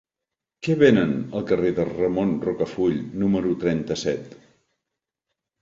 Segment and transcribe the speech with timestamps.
[0.67, 4.37] Què venen al carrer de Ramon Rocafull número trenta-set?